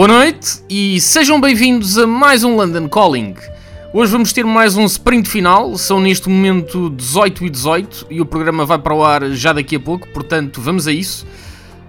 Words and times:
Boa 0.00 0.08
noite 0.08 0.62
e 0.66 0.98
sejam 0.98 1.38
bem-vindos 1.38 1.98
a 1.98 2.06
mais 2.06 2.42
um 2.42 2.56
London 2.56 2.88
Calling. 2.88 3.34
Hoje 3.92 4.10
vamos 4.10 4.32
ter 4.32 4.46
mais 4.46 4.74
um 4.74 4.86
sprint 4.86 5.28
final, 5.28 5.76
são 5.76 6.00
neste 6.00 6.26
momento 6.26 6.88
18 6.88 7.44
e 7.44 7.50
18 7.50 8.06
e 8.08 8.18
o 8.18 8.24
programa 8.24 8.64
vai 8.64 8.78
para 8.78 8.94
o 8.94 9.04
ar 9.04 9.30
já 9.32 9.52
daqui 9.52 9.76
a 9.76 9.78
pouco, 9.78 10.08
portanto 10.08 10.58
vamos 10.58 10.88
a 10.88 10.92
isso. 10.92 11.26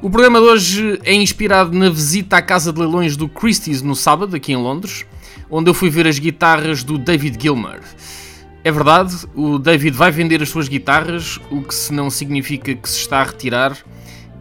O 0.01 0.09
programa 0.09 0.41
de 0.41 0.45
hoje 0.45 0.99
é 1.05 1.13
inspirado 1.13 1.71
na 1.71 1.89
visita 1.89 2.35
à 2.35 2.41
casa 2.41 2.73
de 2.73 2.81
leilões 2.81 3.15
do 3.15 3.29
Christie's 3.29 3.81
no 3.81 3.95
sábado, 3.95 4.35
aqui 4.35 4.51
em 4.51 4.57
Londres, 4.57 5.05
onde 5.49 5.69
eu 5.69 5.73
fui 5.73 5.89
ver 5.89 6.05
as 6.05 6.19
guitarras 6.19 6.83
do 6.83 6.97
David 6.97 7.41
Gilmer. 7.41 7.79
É 8.61 8.73
verdade, 8.73 9.15
o 9.33 9.57
David 9.57 9.95
vai 9.95 10.11
vender 10.11 10.43
as 10.43 10.49
suas 10.49 10.67
guitarras, 10.67 11.39
o 11.49 11.61
que 11.61 11.73
se 11.73 11.93
não 11.93 12.09
significa 12.09 12.75
que 12.75 12.89
se 12.89 12.97
está 12.97 13.21
a 13.21 13.23
retirar, 13.23 13.77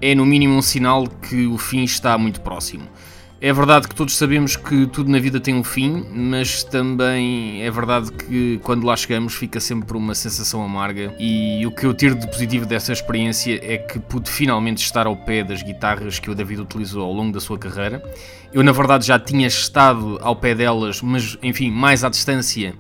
é 0.03 0.13
no 0.13 0.27
mínimo 0.27 0.57
um 0.57 0.63
sinal 0.63 1.07
que 1.07 1.47
o 1.47 1.57
fim 1.57 1.85
está 1.85 2.19
muito 2.19 2.41
próximo. 2.41 2.89
É 3.43 3.55
verdade 3.55 3.89
que 3.89 3.95
todos 3.95 4.19
sabemos 4.19 4.55
que 4.55 4.87
tudo 4.87 5.11
na 5.11 5.19
vida 5.19 5.41
tem 5.41 5.55
um 5.55 5.65
fim, 5.65 6.05
mas 6.13 6.63
também 6.63 7.63
é 7.63 7.71
verdade 7.71 8.13
que 8.13 8.61
quando 8.63 8.85
lá 8.85 8.95
chegamos 8.95 9.33
fica 9.33 9.59
sempre 9.59 9.97
uma 9.97 10.15
sensação 10.15 10.63
amarga. 10.63 11.15
E 11.19 11.65
o 11.67 11.71
que 11.71 11.87
eu 11.87 11.95
tiro 11.95 12.15
de 12.15 12.27
positivo 12.27 12.67
dessa 12.67 12.93
experiência 12.93 13.59
é 13.63 13.79
que 13.79 13.99
pude 13.99 14.31
finalmente 14.31 14.85
estar 14.85 15.07
ao 15.07 15.17
pé 15.17 15.43
das 15.43 15.63
guitarras 15.63 16.19
que 16.19 16.31
o 16.31 16.35
David 16.35 16.61
utilizou 16.61 17.03
ao 17.03 17.15
longo 17.15 17.33
da 17.33 17.41
sua 17.41 17.59
carreira. 17.59 18.03
Eu, 18.53 18.63
na 18.63 18.73
verdade, 18.73 19.07
já 19.07 19.19
tinha 19.19 19.47
estado 19.47 20.19
ao 20.21 20.37
pé 20.37 20.55
delas, 20.55 21.01
mas 21.01 21.39
enfim, 21.43 21.71
mais 21.71 22.05
à 22.05 22.11
distância 22.11 22.75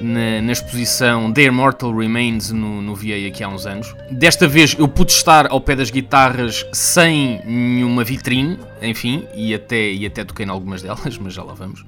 na, 0.00 0.40
na, 0.42 0.52
exposição 0.52 1.32
The 1.32 1.44
Immortal 1.44 1.96
Remains 1.96 2.50
no, 2.50 2.82
no 2.82 2.94
VA 2.94 3.26
aqui 3.28 3.42
há 3.42 3.48
uns 3.48 3.66
anos. 3.66 3.94
Desta 4.10 4.46
vez 4.46 4.76
eu 4.78 4.88
pude 4.88 5.12
estar 5.12 5.46
ao 5.50 5.60
pé 5.60 5.76
das 5.76 5.90
guitarras 5.90 6.66
sem 6.72 7.40
nenhuma 7.44 8.04
vitrine, 8.04 8.58
enfim, 8.82 9.26
e 9.34 9.54
até, 9.54 9.90
e 9.90 10.06
até 10.06 10.24
toquei 10.24 10.46
em 10.46 10.50
algumas 10.50 10.82
delas, 10.82 11.16
mas 11.20 11.34
já 11.34 11.42
lá 11.42 11.54
vamos. 11.54 11.84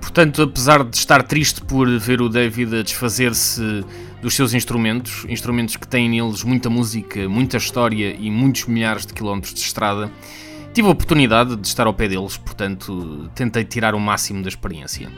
Portanto, 0.00 0.42
apesar 0.42 0.82
de 0.84 0.96
estar 0.96 1.22
triste 1.22 1.62
por 1.62 1.88
ver 1.98 2.20
o 2.20 2.28
David 2.28 2.76
a 2.76 2.82
desfazer-se 2.82 3.84
dos 4.20 4.34
seus 4.34 4.52
instrumentos, 4.52 5.24
instrumentos 5.28 5.76
que 5.76 5.86
têm 5.86 6.08
neles 6.08 6.42
muita 6.42 6.68
música, 6.68 7.28
muita 7.28 7.56
história 7.56 8.16
e 8.18 8.30
muitos 8.30 8.66
milhares 8.66 9.06
de 9.06 9.12
quilómetros 9.12 9.54
de 9.54 9.60
estrada, 9.60 10.10
tive 10.74 10.88
a 10.88 10.90
oportunidade 10.90 11.56
de 11.56 11.66
estar 11.66 11.86
ao 11.86 11.94
pé 11.94 12.08
deles, 12.08 12.36
portanto, 12.36 13.30
tentei 13.34 13.64
tirar 13.64 13.94
o 13.94 14.00
máximo 14.00 14.42
da 14.42 14.48
experiência. 14.48 15.08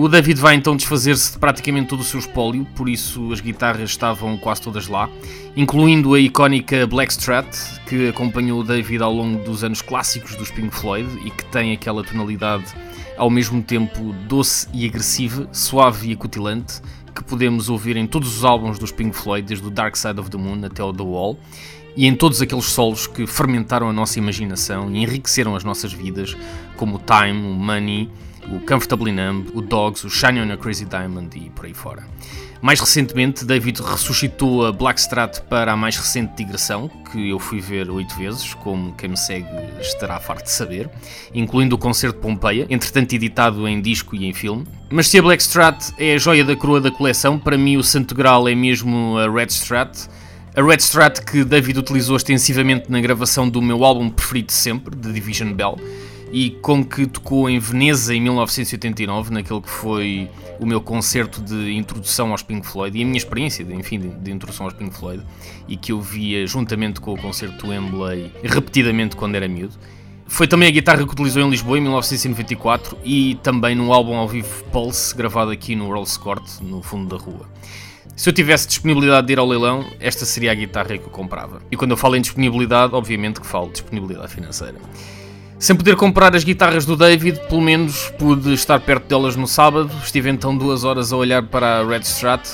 O 0.00 0.06
David 0.06 0.40
vai 0.40 0.54
então 0.54 0.76
desfazer-se 0.76 1.32
de 1.32 1.38
praticamente 1.40 1.88
todo 1.88 2.02
o 2.02 2.04
seu 2.04 2.20
espólio, 2.20 2.64
por 2.76 2.88
isso 2.88 3.32
as 3.32 3.40
guitarras 3.40 3.90
estavam 3.90 4.38
quase 4.38 4.62
todas 4.62 4.86
lá, 4.86 5.10
incluindo 5.56 6.14
a 6.14 6.20
icónica 6.20 6.86
Blackstrat, 6.86 7.48
que 7.84 8.08
acompanhou 8.08 8.60
o 8.60 8.62
David 8.62 9.02
ao 9.02 9.12
longo 9.12 9.42
dos 9.42 9.64
anos 9.64 9.82
clássicos 9.82 10.36
dos 10.36 10.52
Pink 10.52 10.72
Floyd 10.72 11.08
e 11.26 11.32
que 11.32 11.44
tem 11.46 11.72
aquela 11.72 12.04
tonalidade 12.04 12.66
ao 13.16 13.28
mesmo 13.28 13.60
tempo 13.60 14.14
doce 14.28 14.68
e 14.72 14.86
agressiva, 14.86 15.48
suave 15.50 16.10
e 16.10 16.12
acutilante, 16.12 16.80
que 17.12 17.24
podemos 17.24 17.68
ouvir 17.68 17.96
em 17.96 18.06
todos 18.06 18.36
os 18.36 18.44
álbuns 18.44 18.78
dos 18.78 18.92
Pink 18.92 19.16
Floyd, 19.16 19.48
desde 19.48 19.66
o 19.66 19.70
Dark 19.70 19.96
Side 19.96 20.20
of 20.20 20.30
the 20.30 20.38
Moon 20.38 20.64
até 20.64 20.80
o 20.80 20.92
The 20.92 21.02
Wall, 21.02 21.36
e 21.96 22.06
em 22.06 22.14
todos 22.14 22.40
aqueles 22.40 22.66
solos 22.66 23.08
que 23.08 23.26
fermentaram 23.26 23.88
a 23.88 23.92
nossa 23.92 24.16
imaginação 24.20 24.94
e 24.94 25.02
enriqueceram 25.02 25.56
as 25.56 25.64
nossas 25.64 25.92
vidas, 25.92 26.36
como 26.76 26.98
o 26.98 27.00
Time, 27.00 27.48
o 27.48 27.54
Money 27.54 28.08
o 28.52 28.60
Comfortably 28.60 29.12
Numb, 29.12 29.48
o 29.54 29.60
Dogs, 29.60 30.06
o 30.06 30.10
Shine 30.10 30.40
on 30.40 30.52
a 30.52 30.56
Crazy 30.56 30.84
Diamond 30.84 31.36
e 31.38 31.50
por 31.50 31.66
aí 31.66 31.74
fora. 31.74 32.04
Mais 32.60 32.80
recentemente, 32.80 33.44
David 33.44 33.80
ressuscitou 33.80 34.66
a 34.66 34.72
Blackstrat 34.72 35.40
para 35.42 35.72
a 35.72 35.76
mais 35.76 35.96
recente 35.96 36.34
digressão, 36.36 36.90
que 37.12 37.30
eu 37.30 37.38
fui 37.38 37.60
ver 37.60 37.88
oito 37.88 38.16
vezes, 38.16 38.52
como 38.54 38.92
quem 38.94 39.10
me 39.10 39.16
segue 39.16 39.46
estará 39.80 40.18
farto 40.18 40.44
de 40.44 40.50
saber, 40.50 40.90
incluindo 41.32 41.76
o 41.76 41.78
concerto 41.78 42.18
Pompeia, 42.18 42.66
entretanto 42.68 43.12
editado 43.12 43.68
em 43.68 43.80
disco 43.80 44.16
e 44.16 44.26
em 44.26 44.34
filme. 44.34 44.66
Mas 44.90 45.06
se 45.06 45.18
a 45.18 45.22
Blackstrat 45.22 45.92
é 45.98 46.14
a 46.14 46.18
joia 46.18 46.44
da 46.44 46.56
coroa 46.56 46.80
da 46.80 46.90
coleção, 46.90 47.38
para 47.38 47.56
mim 47.56 47.76
o 47.76 47.82
santo 47.84 48.12
grau 48.12 48.48
é 48.48 48.54
mesmo 48.56 49.16
a 49.18 49.30
Red 49.30 49.50
Strat, 49.50 50.08
a 50.56 50.62
Red 50.62 50.78
Strat 50.78 51.20
que 51.20 51.44
David 51.44 51.78
utilizou 51.78 52.16
extensivamente 52.16 52.90
na 52.90 53.00
gravação 53.00 53.48
do 53.48 53.62
meu 53.62 53.84
álbum 53.84 54.10
preferido 54.10 54.50
sempre, 54.50 54.96
The 54.96 55.12
Division 55.12 55.52
Bell, 55.52 55.78
e 56.32 56.50
com 56.50 56.84
que 56.84 57.06
tocou 57.06 57.48
em 57.48 57.58
Veneza 57.58 58.14
em 58.14 58.20
1989, 58.20 59.32
naquele 59.32 59.60
que 59.60 59.70
foi 59.70 60.30
o 60.60 60.66
meu 60.66 60.80
concerto 60.80 61.40
de 61.40 61.72
introdução 61.72 62.32
aos 62.32 62.42
Pink 62.42 62.66
Floyd 62.66 62.98
e 62.98 63.02
a 63.02 63.04
minha 63.04 63.16
experiência, 63.16 63.64
de, 63.64 63.74
enfim, 63.74 63.98
de, 63.98 64.08
de 64.08 64.30
introdução 64.30 64.66
aos 64.66 64.74
Pink 64.74 64.96
Floyd 64.96 65.22
e 65.66 65.76
que 65.76 65.92
eu 65.92 66.00
via 66.00 66.46
juntamente 66.46 67.00
com 67.00 67.14
o 67.14 67.18
concerto 67.18 67.66
do 67.66 67.70
Wembley 67.70 68.32
repetidamente 68.42 69.16
quando 69.16 69.34
era 69.34 69.48
miúdo. 69.48 69.74
Foi 70.26 70.46
também 70.46 70.68
a 70.68 70.70
guitarra 70.70 71.04
que 71.04 71.12
utilizou 71.12 71.42
em 71.42 71.48
Lisboa 71.48 71.78
em 71.78 71.80
1994 71.80 72.98
e 73.02 73.38
também 73.42 73.74
no 73.74 73.92
álbum 73.92 74.14
ao 74.14 74.28
vivo 74.28 74.62
Pulse, 74.64 75.16
gravado 75.16 75.50
aqui 75.50 75.74
no 75.74 75.88
Earl's 75.88 76.18
Court, 76.18 76.44
no 76.60 76.82
fundo 76.82 77.16
da 77.16 77.22
rua. 77.22 77.48
Se 78.14 78.28
eu 78.28 78.32
tivesse 78.32 78.66
disponibilidade 78.66 79.26
de 79.26 79.32
ir 79.32 79.38
ao 79.38 79.46
leilão, 79.46 79.86
esta 80.00 80.26
seria 80.26 80.52
a 80.52 80.54
guitarra 80.54 80.98
que 80.98 81.04
eu 81.04 81.10
comprava. 81.10 81.62
E 81.70 81.76
quando 81.76 81.92
eu 81.92 81.96
falo 81.96 82.16
em 82.16 82.20
disponibilidade, 82.20 82.94
obviamente 82.94 83.40
que 83.40 83.46
falo 83.46 83.66
de 83.66 83.74
disponibilidade 83.74 84.34
financeira. 84.34 84.74
Sem 85.58 85.74
poder 85.74 85.96
comprar 85.96 86.36
as 86.36 86.44
guitarras 86.44 86.86
do 86.86 86.96
David, 86.96 87.40
pelo 87.48 87.60
menos 87.60 88.12
pude 88.16 88.54
estar 88.54 88.78
perto 88.78 89.08
delas 89.08 89.34
no 89.34 89.46
sábado. 89.48 89.90
Estive 90.04 90.30
então 90.30 90.56
duas 90.56 90.84
horas 90.84 91.12
a 91.12 91.16
olhar 91.16 91.42
para 91.42 91.80
a 91.80 91.84
Red 91.84 92.02
Strat, 92.02 92.48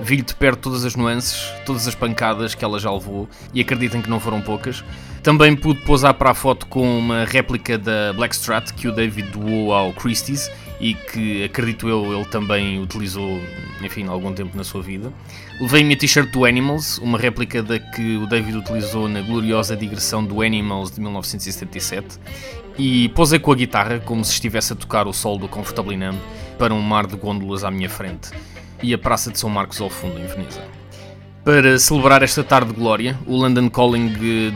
vi 0.00 0.22
de 0.22 0.34
perto 0.34 0.60
todas 0.60 0.84
as 0.84 0.94
nuances, 0.94 1.52
todas 1.64 1.86
as 1.88 1.94
pancadas 1.94 2.54
que 2.54 2.64
ela 2.64 2.78
já 2.78 2.90
levou, 2.90 3.28
e 3.52 3.60
acreditem 3.60 4.02
que 4.02 4.10
não 4.10 4.20
foram 4.20 4.40
poucas. 4.40 4.84
Também 5.22 5.56
pude 5.56 5.80
pousar 5.80 6.14
para 6.14 6.30
a 6.30 6.34
foto 6.34 6.66
com 6.66 6.98
uma 6.98 7.24
réplica 7.24 7.76
da 7.76 8.12
Black 8.12 8.34
Strat 8.34 8.72
que 8.72 8.86
o 8.86 8.92
David 8.92 9.30
doou 9.30 9.72
ao 9.72 9.92
Christie's 9.92 10.48
e 10.80 10.94
que 10.94 11.42
acredito 11.42 11.88
eu 11.88 12.12
ele 12.12 12.24
também 12.26 12.80
utilizou, 12.80 13.40
enfim, 13.82 14.06
algum 14.06 14.32
tempo 14.32 14.56
na 14.56 14.62
sua 14.62 14.82
vida. 14.82 15.12
Levei 15.60 15.82
minha 15.82 15.96
t-shirt 15.96 16.30
do 16.30 16.44
Animals, 16.44 16.98
uma 16.98 17.18
réplica 17.18 17.60
da 17.62 17.78
que 17.78 18.16
o 18.18 18.26
David 18.26 18.58
utilizou 18.58 19.08
na 19.08 19.20
gloriosa 19.20 19.76
digressão 19.76 20.24
do 20.24 20.42
Animals 20.42 20.92
de 20.92 21.00
1977, 21.00 22.20
e 22.78 23.08
posei 23.08 23.38
com 23.38 23.50
a 23.50 23.56
guitarra 23.56 23.98
como 23.98 24.24
se 24.24 24.32
estivesse 24.32 24.74
a 24.74 24.76
tocar 24.76 25.08
o 25.08 25.12
solo 25.12 25.38
do 25.38 25.48
Comfortably 25.48 25.96
Numb 25.96 26.18
para 26.56 26.72
um 26.72 26.80
mar 26.80 27.06
de 27.06 27.16
gôndolas 27.16 27.64
à 27.64 27.70
minha 27.70 27.88
frente 27.88 28.30
e 28.82 28.92
a 28.94 28.98
Praça 28.98 29.30
de 29.30 29.38
São 29.38 29.50
Marcos 29.50 29.80
ao 29.80 29.90
fundo 29.90 30.18
em 30.18 30.26
Veneza. 30.26 30.62
Para 31.44 31.78
celebrar 31.78 32.22
esta 32.22 32.42
tarde 32.42 32.72
de 32.72 32.78
glória, 32.78 33.18
o 33.26 33.36
London 33.36 33.70
Calling 33.70 34.08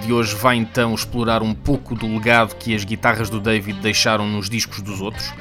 de 0.04 0.12
hoje 0.12 0.34
vai 0.34 0.56
então 0.56 0.94
explorar 0.94 1.42
um 1.42 1.54
pouco 1.54 1.94
do 1.94 2.06
legado 2.06 2.56
que 2.56 2.74
as 2.74 2.84
guitarras 2.84 3.30
do 3.30 3.40
David 3.40 3.78
deixaram 3.80 4.26
nos 4.26 4.50
discos 4.50 4.80
dos 4.82 5.00
outros 5.00 5.32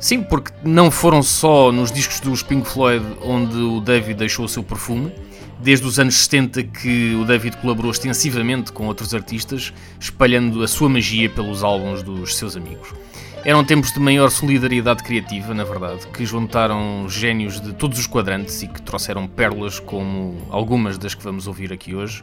Sim, 0.00 0.22
porque 0.22 0.52
não 0.62 0.92
foram 0.92 1.22
só 1.22 1.72
nos 1.72 1.90
discos 1.90 2.20
dos 2.20 2.42
Pink 2.42 2.68
Floyd 2.68 3.04
onde 3.20 3.56
o 3.56 3.80
David 3.80 4.14
deixou 4.14 4.44
o 4.44 4.48
seu 4.48 4.62
perfume. 4.62 5.12
Desde 5.60 5.84
os 5.84 5.98
anos 5.98 6.14
70 6.14 6.62
que 6.62 7.16
o 7.16 7.24
David 7.24 7.56
colaborou 7.56 7.90
extensivamente 7.90 8.70
com 8.70 8.86
outros 8.86 9.12
artistas, 9.12 9.72
espalhando 9.98 10.62
a 10.62 10.68
sua 10.68 10.88
magia 10.88 11.28
pelos 11.28 11.64
álbuns 11.64 12.00
dos 12.00 12.36
seus 12.36 12.56
amigos. 12.56 12.94
Eram 13.44 13.64
tempos 13.64 13.92
de 13.92 14.00
maior 14.00 14.30
solidariedade 14.30 15.02
criativa, 15.02 15.54
na 15.54 15.64
verdade, 15.64 16.06
que 16.08 16.26
juntaram 16.26 17.06
gênios 17.08 17.60
de 17.60 17.72
todos 17.72 17.98
os 17.98 18.06
quadrantes 18.06 18.62
e 18.62 18.68
que 18.68 18.82
trouxeram 18.82 19.26
pérolas 19.26 19.78
como 19.78 20.36
algumas 20.50 20.98
das 20.98 21.14
que 21.14 21.22
vamos 21.22 21.46
ouvir 21.46 21.72
aqui 21.72 21.94
hoje. 21.94 22.22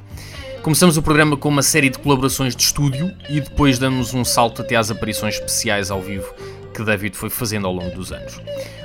Começamos 0.61 0.97
o 0.97 1.01
programa 1.01 1.37
com 1.37 1.49
uma 1.49 1.61
série 1.61 1.90
de 1.90 1.97
colaborações 1.97 2.55
de 2.55 2.63
estúdio 2.63 3.11
e 3.29 3.40
depois 3.40 3.79
damos 3.79 4.13
um 4.13 4.25
salto 4.25 4.61
até 4.61 4.75
às 4.75 4.91
aparições 4.91 5.35
especiais 5.35 5.90
ao 5.90 6.01
vivo 6.01 6.34
que 6.75 6.84
David 6.84 7.16
foi 7.16 7.29
fazendo 7.29 7.66
ao 7.66 7.73
longo 7.73 7.95
dos 7.95 8.11
anos. 8.11 8.41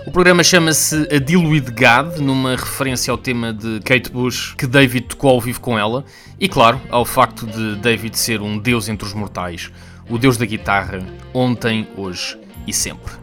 O 0.07 0.13
programa 0.13 0.45
chama-se 0.45 1.09
A 1.11 1.39
with 1.39 1.67
God, 1.73 2.21
numa 2.21 2.55
referência 2.55 3.11
ao 3.11 3.19
tema 3.19 3.53
de 3.53 3.81
Kate 3.81 4.11
Bush 4.11 4.55
que 4.57 4.67
David 4.67 5.09
tocou 5.09 5.31
ao 5.31 5.41
vivo 5.41 5.61
com 5.61 5.77
ela, 5.77 6.05
e 6.39 6.49
claro, 6.49 6.81
ao 6.89 7.05
facto 7.05 7.47
de 7.47 7.77
David 7.77 8.17
ser 8.17 8.41
um 8.41 8.57
deus 8.57 8.89
entre 8.89 9.07
os 9.07 9.13
mortais, 9.13 9.71
o 10.11 10.19
deus 10.19 10.37
da 10.37 10.45
guitarra, 10.45 10.99
ontem, 11.33 11.89
hoje 11.97 12.39
e 12.67 12.73
sempre. 12.73 13.15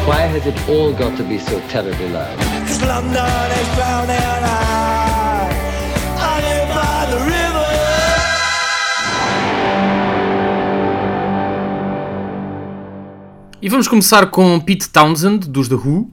has 0.09 0.45
it 0.45 0.69
all 0.69 0.93
got 0.93 1.15
to 1.17 1.23
be 1.23 1.37
so 1.37 1.59
terribly 1.69 2.09
loud? 2.09 2.37
Cause 2.67 2.81
London 2.81 3.51
is 3.51 3.75
drowning 3.75 4.17
I, 4.17 5.49
I 6.17 6.41
live 6.41 6.67
by 6.73 7.05
the 7.11 7.19
river. 7.25 7.71
E 13.61 13.69
vamos 13.69 13.87
começar 13.87 14.25
com 14.27 14.59
Pete 14.59 14.89
Townsend, 14.89 15.47
dos 15.47 15.67
The 15.67 15.75
Who. 15.75 16.11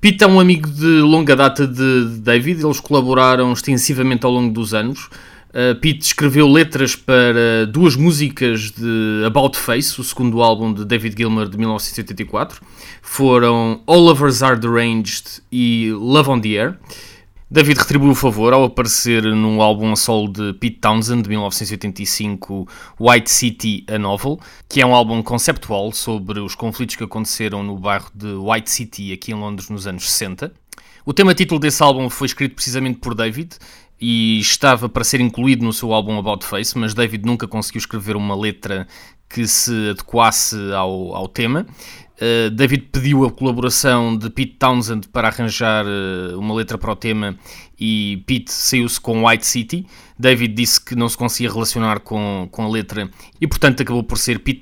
Pete 0.00 0.22
é 0.22 0.26
um 0.26 0.38
amigo 0.38 0.68
de 0.68 1.00
longa 1.00 1.34
data 1.34 1.66
de 1.66 2.20
David, 2.20 2.62
eles 2.62 2.80
colaboraram 2.80 3.52
extensivamente 3.52 4.24
ao 4.24 4.30
longo 4.30 4.52
dos 4.52 4.72
anos. 4.72 5.08
Uh, 5.58 5.74
Pete 5.80 6.06
escreveu 6.06 6.46
letras 6.46 6.94
para 6.94 7.66
duas 7.66 7.96
músicas 7.96 8.70
de 8.70 9.24
About 9.26 9.58
Face, 9.58 10.00
o 10.00 10.04
segundo 10.04 10.40
álbum 10.40 10.72
de 10.72 10.84
David 10.84 11.16
Gilmour 11.16 11.48
de 11.48 11.58
1984. 11.58 12.62
Foram 13.02 13.82
All 13.84 13.98
Lovers 13.98 14.40
Are 14.40 14.56
Deranged 14.56 15.42
e 15.50 15.90
Love 15.90 16.30
on 16.30 16.40
the 16.40 16.50
Air. 16.50 16.78
David 17.50 17.76
retribuiu 17.76 18.12
o 18.12 18.14
favor 18.14 18.52
ao 18.52 18.62
aparecer 18.62 19.24
num 19.24 19.60
álbum 19.60 19.90
a 19.90 19.96
solo 19.96 20.28
de 20.28 20.52
Pete 20.60 20.76
Townsend 20.76 21.24
de 21.24 21.30
1985, 21.30 22.68
White 23.00 23.28
City 23.28 23.84
a 23.88 23.98
Novel, 23.98 24.38
que 24.68 24.80
é 24.80 24.86
um 24.86 24.94
álbum 24.94 25.20
conceptual 25.24 25.90
sobre 25.90 26.38
os 26.38 26.54
conflitos 26.54 26.94
que 26.94 27.02
aconteceram 27.02 27.64
no 27.64 27.76
bairro 27.76 28.12
de 28.14 28.28
White 28.28 28.70
City 28.70 29.12
aqui 29.12 29.32
em 29.32 29.34
Londres 29.34 29.68
nos 29.68 29.88
anos 29.88 30.08
60. 30.08 30.52
O 31.04 31.12
tema 31.14 31.34
título 31.34 31.58
desse 31.58 31.82
álbum 31.82 32.10
foi 32.10 32.26
escrito 32.26 32.54
precisamente 32.54 32.98
por 32.98 33.14
David 33.14 33.56
e 34.00 34.38
estava 34.38 34.88
para 34.88 35.04
ser 35.04 35.20
incluído 35.20 35.64
no 35.64 35.72
seu 35.72 35.92
álbum 35.92 36.18
About 36.18 36.46
Face, 36.46 36.76
mas 36.78 36.94
David 36.94 37.24
nunca 37.26 37.48
conseguiu 37.48 37.80
escrever 37.80 38.16
uma 38.16 38.36
letra 38.36 38.86
que 39.28 39.46
se 39.46 39.90
adequasse 39.90 40.56
ao, 40.72 41.14
ao 41.14 41.28
tema. 41.28 41.66
Uh, 42.20 42.50
David 42.50 42.88
pediu 42.90 43.24
a 43.24 43.30
colaboração 43.30 44.16
de 44.16 44.28
Pete 44.28 44.56
Townsend 44.58 45.06
para 45.08 45.28
arranjar 45.28 45.86
uh, 45.86 46.36
uma 46.36 46.52
letra 46.52 46.76
para 46.76 46.90
o 46.90 46.96
tema 46.96 47.38
e 47.78 48.24
Pete 48.26 48.50
saiu-se 48.50 49.00
com 49.00 49.24
White 49.24 49.46
City. 49.46 49.86
David 50.18 50.52
disse 50.52 50.84
que 50.84 50.96
não 50.96 51.08
se 51.08 51.16
conseguia 51.16 51.48
relacionar 51.48 52.00
com, 52.00 52.48
com 52.50 52.64
a 52.64 52.68
letra 52.68 53.08
e, 53.40 53.46
portanto, 53.46 53.82
acabou 53.82 54.02
por 54.02 54.18
ser 54.18 54.40
Pete 54.40 54.56